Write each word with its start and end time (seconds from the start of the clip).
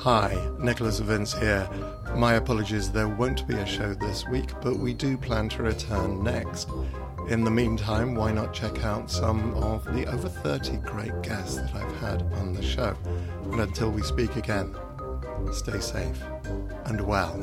Hi, 0.00 0.36
Nicholas 0.58 1.00
Vince 1.00 1.32
here. 1.32 1.68
My 2.14 2.34
apologies, 2.34 2.92
there 2.92 3.08
won't 3.08 3.46
be 3.48 3.54
a 3.54 3.66
show 3.66 3.94
this 3.94 4.26
week, 4.28 4.50
but 4.62 4.76
we 4.76 4.94
do 4.94 5.16
plan 5.16 5.48
to 5.50 5.62
return 5.62 6.22
next. 6.22 6.68
In 7.28 7.42
the 7.42 7.50
meantime, 7.50 8.14
why 8.14 8.30
not 8.30 8.54
check 8.54 8.84
out 8.84 9.10
some 9.10 9.54
of 9.54 9.84
the 9.94 10.06
over 10.06 10.28
30 10.28 10.76
great 10.78 11.22
guests 11.22 11.56
that 11.56 11.74
I've 11.74 11.96
had 11.96 12.22
on 12.34 12.52
the 12.54 12.62
show? 12.62 12.96
And 13.50 13.60
until 13.60 13.90
we 13.90 14.02
speak 14.02 14.36
again, 14.36 14.76
stay 15.52 15.80
safe 15.80 16.22
and 16.84 17.00
well. 17.00 17.40